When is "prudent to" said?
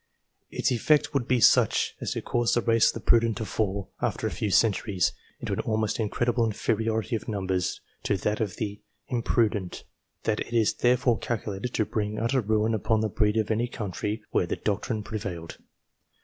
2.99-3.45